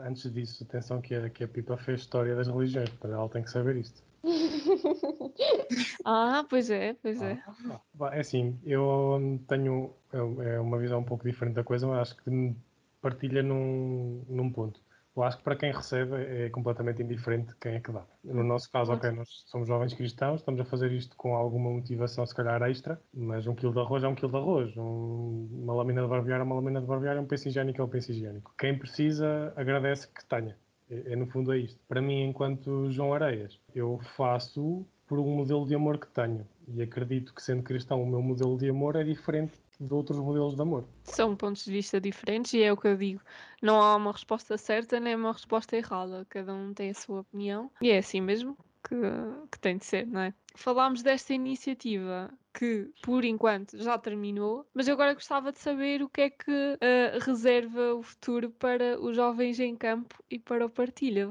[0.00, 3.42] Antes disso, atenção que a, que a Pipa fez história das religiões, portanto ela tem
[3.42, 4.02] que saber isto.
[6.04, 7.42] ah, pois é, pois é.
[8.00, 12.00] Ah, é assim, eu tenho é, é uma visão um pouco diferente da coisa, mas
[12.10, 12.54] acho que
[13.00, 14.80] partilha num, num ponto.
[15.16, 18.04] Eu acho que para quem recebe é completamente indiferente quem é que dá.
[18.24, 22.26] No nosso caso, ok, nós somos jovens cristãos, estamos a fazer isto com alguma motivação,
[22.26, 25.72] se calhar extra, mas um quilo de arroz é um quilo de arroz, um, uma
[25.72, 28.10] lâmina de barbear é uma lâmina de barbear, é um penso higiênico é um penso
[28.10, 28.52] higiênico.
[28.58, 30.56] Quem precisa agradece que tenha.
[30.94, 31.78] É, é, no fundo é isto.
[31.88, 36.46] Para mim, enquanto João Areias, eu faço por um modelo de amor que tenho.
[36.68, 40.54] E acredito que, sendo cristão, o meu modelo de amor é diferente de outros modelos
[40.54, 40.84] de amor.
[41.02, 43.20] São pontos de vista diferentes e é o que eu digo.
[43.60, 46.24] Não há uma resposta certa nem uma resposta errada.
[46.28, 48.56] Cada um tem a sua opinião e é assim mesmo
[48.88, 48.96] que,
[49.50, 50.34] que tem de ser, não é?
[50.56, 56.08] Falámos desta iniciativa que, por enquanto, já terminou, mas eu agora gostava de saber o
[56.08, 60.70] que é que uh, reserva o futuro para os jovens em campo e para o
[60.70, 61.28] Partilha.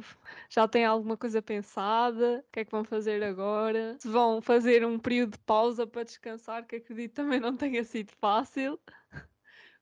[0.49, 2.43] Já tem alguma coisa pensada?
[2.45, 3.95] O que é que vão fazer agora?
[3.99, 8.11] Se vão fazer um período de pausa para descansar, que acredito também não tenha sido
[8.19, 8.79] fácil.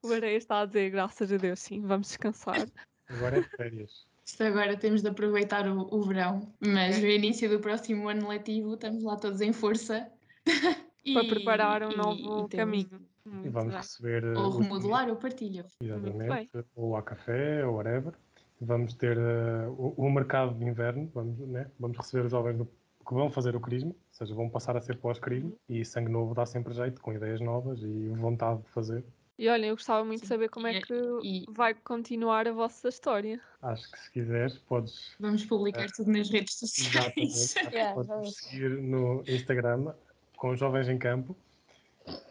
[0.03, 2.67] O Areia está a dizer, graças a Deus, sim, vamos descansar.
[3.07, 4.07] Agora é férias.
[4.31, 8.75] Isto agora temos de aproveitar o, o verão, mas no início do próximo ano letivo
[8.75, 10.09] estamos lá todos em força.
[11.13, 13.01] para preparar um e, novo e caminho.
[13.43, 14.23] e vamos receber.
[14.37, 15.65] Ou remodelar ou partilha.
[15.83, 16.49] Exatamente.
[16.77, 18.13] Ou a café, ou whatever.
[18.61, 21.69] Vamos ter uh, o, o, mercado de inverno, vamos, né?
[21.77, 24.81] vamos receber os jovens do, que vão fazer o crisma, ou seja, vão passar a
[24.81, 25.55] ser pós-crisma, uhum.
[25.67, 29.03] e sangue novo dá sempre jeito, com ideias novas e vontade de fazer.
[29.41, 30.25] E olha, eu gostava muito Sim.
[30.25, 31.45] de saber como é que e...
[31.49, 33.41] vai continuar a vossa história.
[33.63, 35.15] Acho que se quiseres, podes.
[35.19, 37.17] Vamos publicar uh, tudo nas redes sociais.
[37.17, 37.57] Exatamente.
[37.73, 38.35] yeah, podes vamos.
[38.35, 39.95] seguir no Instagram
[40.37, 41.35] com Jovens em Campo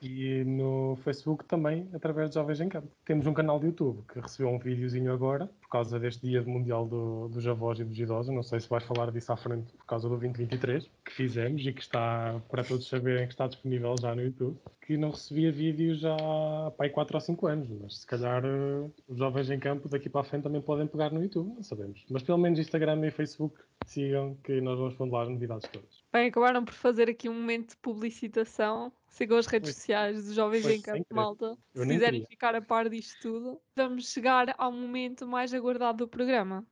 [0.03, 2.89] e no Facebook também através de Jovens em Campo.
[3.05, 6.87] Temos um canal de YouTube que recebeu um videozinho agora por causa deste Dia Mundial
[6.87, 8.35] do, dos Avós e dos Idosos.
[8.35, 11.73] Não sei se vais falar disso à frente por causa do 2023 que fizemos e
[11.73, 14.57] que está para todos saberem que está disponível já no YouTube.
[14.81, 19.19] Que não recebia vídeos já há 4 ou 5 anos, mas se calhar uh, os
[19.19, 22.05] Jovens em Campo daqui para a frente também podem pegar no YouTube, não sabemos.
[22.11, 26.03] Mas pelo menos Instagram e Facebook sigam que nós vamos falar as novidades todas.
[26.13, 28.93] Bem, acabaram por fazer aqui um momento de publicitação.
[29.11, 31.59] Sigam as redes pois, sociais dos Jovens em Campo Malta.
[31.75, 36.65] Se quiserem ficar a par disto tudo, vamos chegar ao momento mais aguardado do programa.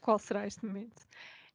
[0.00, 1.02] Qual será este momento?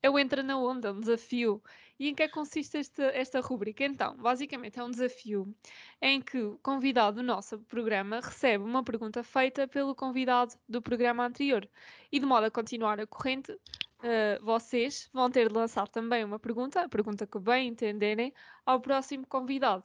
[0.03, 1.61] É o Entra na Onda, um desafio.
[1.99, 3.85] E em que é que consiste esta, esta rubrica?
[3.85, 5.55] Então, basicamente é um desafio
[6.01, 11.23] em que o convidado do nosso programa recebe uma pergunta feita pelo convidado do programa
[11.23, 11.69] anterior.
[12.11, 13.55] E de modo a continuar a corrente,
[14.01, 18.33] uh, vocês vão ter de lançar também uma pergunta, a pergunta que bem entenderem,
[18.65, 19.83] ao próximo convidado.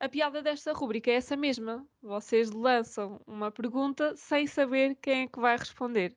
[0.00, 1.84] A piada desta rubrica é essa mesma.
[2.00, 6.16] Vocês lançam uma pergunta sem saber quem é que vai responder.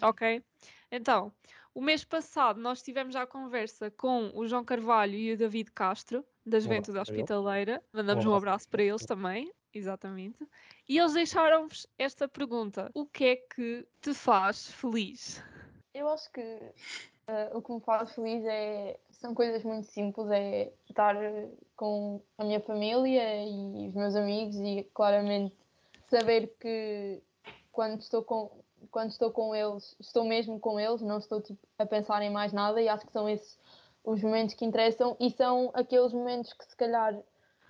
[0.00, 0.42] Ok?
[0.90, 1.32] Então,
[1.74, 6.24] o mês passado nós tivemos a conversa com o João Carvalho e o David Castro,
[6.46, 7.82] da Juventude Hospitaleira.
[7.92, 10.46] Mandamos um abraço para eles também, exatamente.
[10.88, 15.42] E eles deixaram-vos esta pergunta: O que é que te faz feliz?
[15.98, 20.72] Eu acho que uh, o que me faz feliz é são coisas muito simples, é
[20.88, 21.16] estar
[21.76, 25.56] com a minha família e os meus amigos e claramente
[26.08, 27.20] saber que
[27.72, 28.48] quando estou com
[28.92, 32.52] quando estou com eles, estou mesmo com eles, não estou tipo, a pensar em mais
[32.52, 33.58] nada e acho que são esses
[34.04, 37.12] os momentos que interessam e são aqueles momentos que se calhar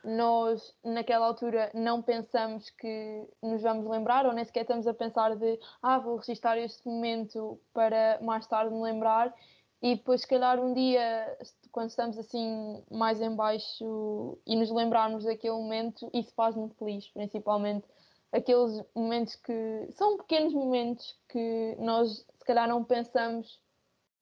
[0.05, 5.37] nós naquela altura não pensamos que nos vamos lembrar ou nem sequer estamos a pensar
[5.37, 9.35] de ah, vou registrar este momento para mais tarde me lembrar.
[9.81, 11.39] E depois se calhar um dia
[11.71, 17.09] quando estamos assim mais em baixo e nos lembrarmos daquele momento isso faz muito feliz,
[17.09, 17.87] principalmente
[18.33, 23.61] aqueles momentos que são pequenos momentos que nós se calhar não pensamos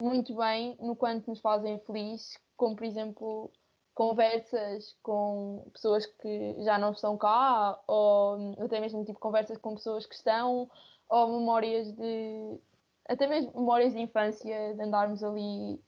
[0.00, 3.50] muito bem no quanto nos fazem feliz, como por exemplo
[3.96, 10.04] conversas com pessoas que já não estão cá, ou até mesmo tipo conversas com pessoas
[10.04, 10.70] que estão,
[11.08, 12.60] ou memórias de
[13.08, 15.80] até mesmo memórias de infância, de andarmos ali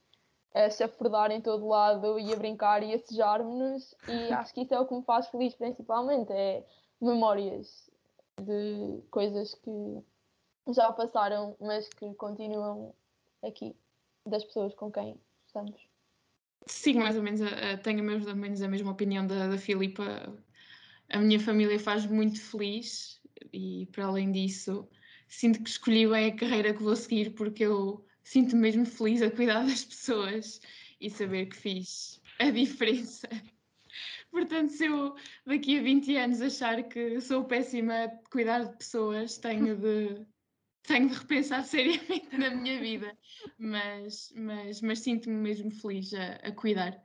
[0.55, 4.73] a chafurdar em todo lado e a brincar e a sejar-nos e acho que isso
[4.73, 6.65] é o que me faz feliz principalmente, é
[6.99, 7.91] memórias
[8.41, 10.03] de coisas que
[10.69, 12.95] já passaram, mas que continuam
[13.45, 13.77] aqui,
[14.25, 15.88] das pessoas com quem estamos.
[16.67, 17.41] Sim, mais ou menos,
[17.83, 20.37] tenho mais ou menos a mesma opinião da, da Filipa.
[21.09, 23.21] A minha família faz muito feliz
[23.53, 24.89] e, para além disso,
[25.29, 29.23] sinto que escolhi bem a carreira que vou seguir porque eu sinto -me mesmo feliz
[29.23, 30.61] a cuidar das pessoas
[31.01, 33.29] e saber que fiz a diferença
[34.31, 35.15] Portanto, se eu
[35.47, 40.27] daqui a 20 anos achar que sou péssima a cuidar de pessoas, tenho de
[40.83, 43.17] tenho de repensar seriamente na minha vida,
[43.59, 47.03] mas, mas, mas sinto-me mesmo feliz a, a, cuidar,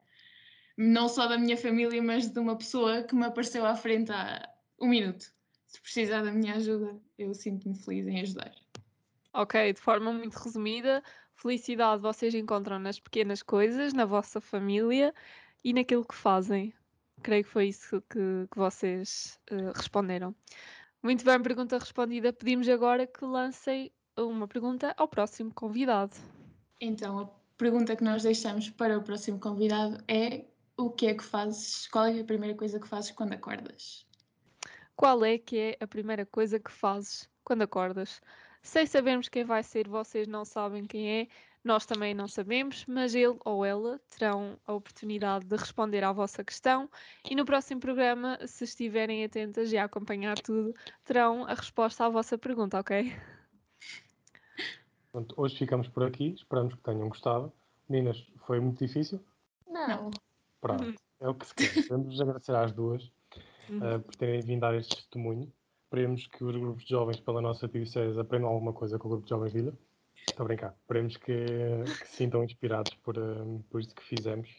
[0.77, 4.49] não só da minha família, mas de uma pessoa que me apareceu à frente há
[4.79, 5.25] um minuto.
[5.67, 8.53] Se precisar da minha ajuda, eu sinto-me feliz em ajudar.
[9.33, 11.03] Ok, de forma muito resumida,
[11.35, 15.13] felicidade vocês encontram nas pequenas coisas, na vossa família
[15.63, 16.73] e naquilo que fazem.
[17.23, 20.35] Creio que foi isso que, que vocês uh, responderam.
[21.03, 22.31] Muito bem, pergunta respondida.
[22.31, 26.15] Pedimos agora que lancem uma pergunta ao próximo convidado.
[26.79, 30.45] Então, a pergunta que nós deixamos para o próximo convidado é:
[30.77, 31.87] o que é que fazes?
[31.89, 34.07] Qual é a primeira coisa que fazes quando acordas?
[34.95, 38.21] Qual é que é a primeira coisa que fazes quando acordas?
[38.61, 41.27] Sem sabermos quem vai ser, vocês não sabem quem é,
[41.63, 46.43] nós também não sabemos, mas ele ou ela terão a oportunidade de responder à vossa
[46.43, 46.89] questão
[47.29, 52.09] e no próximo programa, se estiverem atentas e a acompanhar tudo, terão a resposta à
[52.09, 53.13] vossa pergunta, ok?
[55.11, 57.53] Pronto, hoje ficamos por aqui, esperamos que tenham gostado.
[57.87, 59.23] Meninas, foi muito difícil?
[59.67, 60.11] Não.
[60.59, 60.95] Pronto, uhum.
[61.21, 61.83] é o que se quer.
[61.83, 63.03] Queremos agradecer às duas
[63.69, 65.51] uh, por terem vindo dar este testemunho.
[65.85, 69.25] Esperemos que os grupos de jovens pela nossa diocese aprendam alguma coisa com o grupo
[69.25, 69.73] de jovens Vida
[70.27, 70.75] Estou a brincar.
[70.81, 71.45] Esperemos que,
[71.85, 74.49] que se sintam inspirados por, um, por isto que fizemos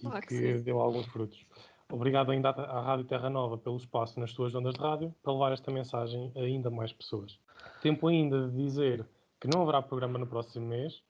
[0.00, 1.46] e que, que deu alguns frutos.
[1.90, 5.52] Obrigado ainda à, Rádio Terra Nova pelo espaço nas suas ondas de rádio para levar
[5.52, 7.38] esta mensagem a ainda mais pessoas.
[7.80, 9.06] Tempo ainda de dizer
[9.40, 11.02] que não haverá programa no próximo mês.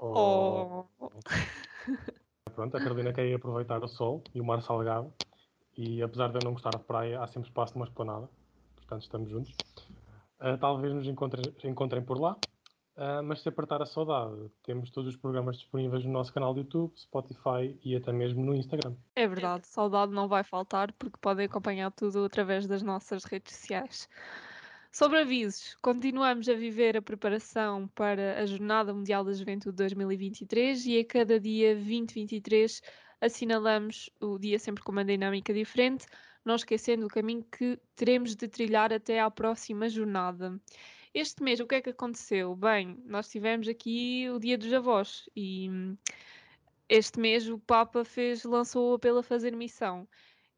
[0.00, 0.88] Ou...
[0.98, 1.10] Oh.
[2.54, 5.12] Pronto, a Carolina quer aproveitar o sol e o mar salgado.
[5.76, 8.28] E apesar de eu não gostar de praia, há sempre espaço numa esplanada.
[8.76, 9.54] Portanto, estamos juntos.
[10.40, 12.36] Uh, talvez nos encontrem, encontrem por lá.
[12.96, 16.60] Uh, mas se apertar a saudade, temos todos os programas disponíveis no nosso canal de
[16.60, 18.94] YouTube, Spotify e até mesmo no Instagram.
[19.14, 24.08] É verdade, saudade não vai faltar porque podem acompanhar tudo através das nossas redes sociais.
[24.90, 30.98] Sobre avisos, continuamos a viver a preparação para a Jornada Mundial da Juventude 2023 e
[30.98, 32.80] a cada dia 2023
[33.20, 36.06] assinalamos o dia sempre com uma dinâmica diferente,
[36.42, 40.58] não esquecendo o caminho que teremos de trilhar até à próxima jornada.
[41.16, 42.54] Este mês, o que é que aconteceu?
[42.54, 45.96] Bem, nós tivemos aqui o Dia dos Avós e hum,
[46.90, 50.06] este mês o Papa fez, lançou o apelo a fazer missão.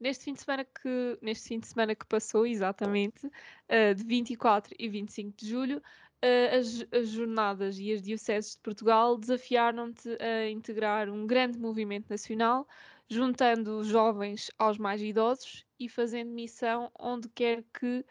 [0.00, 4.74] Neste fim de semana que, neste fim de semana que passou, exatamente, uh, de 24
[4.76, 10.50] e 25 de julho, uh, as, as, jornadas e as dioceses de Portugal desafiaram-te a
[10.50, 12.66] integrar um grande movimento nacional,
[13.08, 18.04] juntando jovens aos mais idosos e fazendo missão onde quer que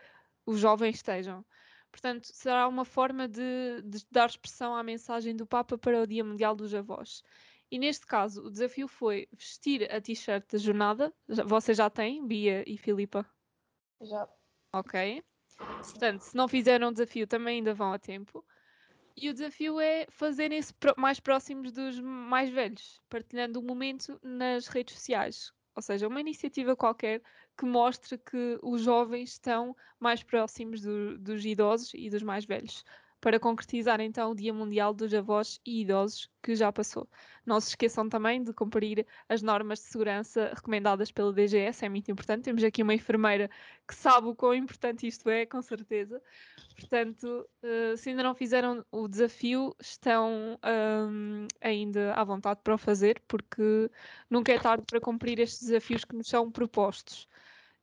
[0.46, 1.44] os jovens estejam.
[1.98, 6.24] Portanto, será uma forma de, de dar expressão à mensagem do Papa para o Dia
[6.24, 7.24] Mundial dos Avós.
[7.72, 11.12] E neste caso, o desafio foi vestir a t-shirt da jornada.
[11.28, 13.26] Vocês já têm, Bia e Filipa?
[14.00, 14.30] Já.
[14.72, 15.24] Ok.
[15.58, 18.46] Portanto, se não fizeram o desafio, também ainda vão a tempo.
[19.16, 24.94] E o desafio é fazerem-se mais próximos dos mais velhos, partilhando o momento nas redes
[24.94, 25.52] sociais.
[25.76, 27.24] Ou seja, uma iniciativa qualquer
[27.58, 32.84] que mostre que os jovens estão mais próximos do, dos idosos e dos mais velhos
[33.20, 37.10] para concretizar então o Dia Mundial dos Avós e Idosos que já passou.
[37.46, 42.12] Não se esqueçam também de cumprir as normas de segurança recomendadas pela DGS, é muito
[42.12, 42.44] importante.
[42.44, 43.50] Temos aqui uma enfermeira
[43.88, 46.22] que sabe o quão importante isto é, com certeza.
[46.76, 52.78] Portanto, uh, se ainda não fizeram o desafio, estão um, ainda à vontade para o
[52.78, 53.90] fazer, porque
[54.30, 57.28] nunca é tarde para cumprir estes desafios que nos são propostos.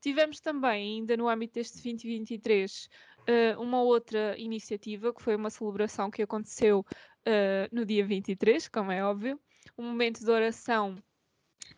[0.04, 2.90] Tivemos também, ainda no âmbito deste 2023,
[3.20, 8.92] uh, uma outra iniciativa, que foi uma celebração que aconteceu uh, no dia 23, como
[8.92, 9.40] é óbvio,
[9.78, 11.02] um momento de oração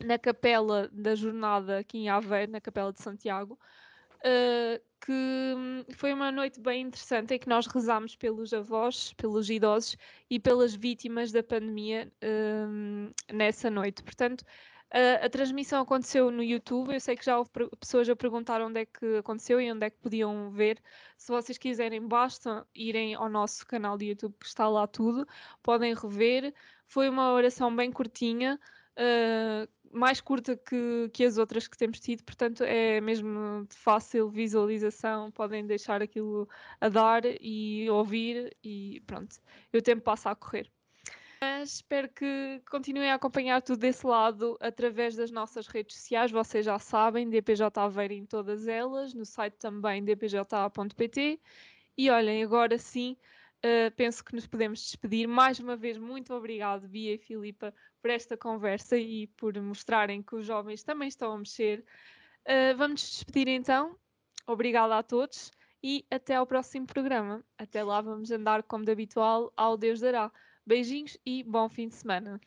[0.05, 3.57] na capela da jornada aqui em Aveiro, na capela de Santiago,
[4.17, 9.49] uh, que hum, foi uma noite bem interessante em que nós rezámos pelos avós, pelos
[9.49, 9.97] idosos
[10.29, 14.03] e pelas vítimas da pandemia uh, nessa noite.
[14.03, 14.45] Portanto,
[14.91, 16.93] a, transmissão aconteceu no YouTube.
[16.95, 19.91] Eu sei que já houve pessoas a perguntar onde é que aconteceu e onde é
[19.91, 20.81] que podiam ver.
[21.17, 25.27] Se vocês quiserem, basta irem ao nosso canal de YouTube que está lá tudo.
[25.63, 26.55] Podem rever.
[26.87, 28.59] Foi uma oração bem curtinha.
[28.99, 34.29] Uh, mais curta que, que as outras que temos tido, portanto é mesmo de fácil
[34.29, 36.49] visualização, podem deixar aquilo
[36.81, 39.37] a dar e ouvir e pronto,
[39.73, 40.71] e o tempo passa a correr.
[41.41, 46.31] Mas espero que continuem a acompanhar tudo desse lado através das nossas redes sociais.
[46.31, 51.41] Vocês já sabem, DPJ Aveiro em todas elas, no site também dpj.pt.
[51.99, 53.17] E olhem, agora sim,
[53.59, 55.27] uh, penso que nos podemos despedir.
[55.27, 60.37] Mais uma vez, muito obrigado, Bia e Filipa, por esta conversa e por mostrarem que
[60.37, 61.85] os jovens também estão a mexer.
[62.47, 63.99] Uh, vamos despedir então.
[64.47, 65.51] Obrigada a todos
[65.83, 67.45] e até ao próximo programa.
[67.59, 70.31] Até lá vamos andar como de habitual ao Deus dará.
[70.67, 72.41] Beijinhos e bom fim de semana.